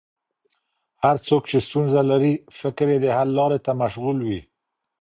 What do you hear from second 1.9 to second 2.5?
لري،